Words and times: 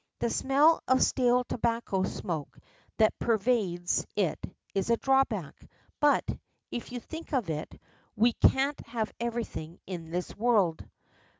The 0.17 0.31
smell 0.31 0.81
of 0.87 1.03
stale 1.03 1.43
tobacco 1.43 2.01
smoke 2.01 2.57
that 2.97 3.19
pervades 3.19 4.03
it 4.15 4.39
is 4.73 4.89
a 4.89 4.97
drawback, 4.97 5.63
but, 5.99 6.27
if 6.71 6.91
you 6.91 6.99
think 6.99 7.33
of 7.33 7.51
it, 7.51 7.79
we 8.15 8.33
can't 8.33 8.79
have 8.87 9.13
everything 9.19 9.79
in 9.85 10.09
this 10.09 10.35
world. 10.35 10.83